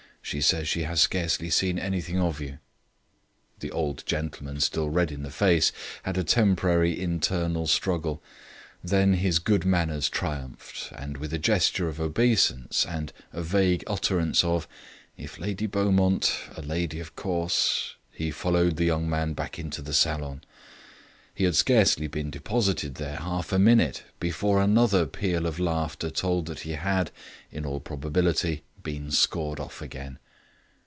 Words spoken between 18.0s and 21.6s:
he followed the young man back into the salon. He had